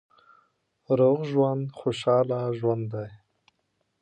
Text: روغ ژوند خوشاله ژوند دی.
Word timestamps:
روغ 0.99 1.19
ژوند 1.31 1.63
خوشاله 1.79 2.39
ژوند 2.59 2.85
دی. 2.93 3.09